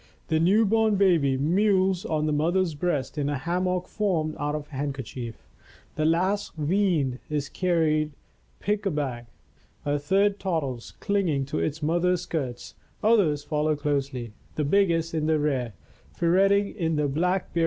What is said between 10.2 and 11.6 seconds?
toddles, clinging to